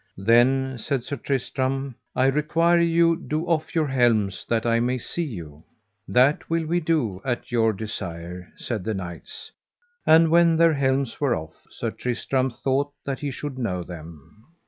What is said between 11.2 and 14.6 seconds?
were off, Sir Tristram thought that he should know them.